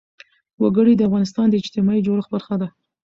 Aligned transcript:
وګړي 0.61 0.93
د 0.97 1.01
افغانستان 1.09 1.45
د 1.49 1.55
اجتماعي 1.61 2.01
جوړښت 2.07 2.29
برخه 2.35 2.55
ده. 2.61 2.67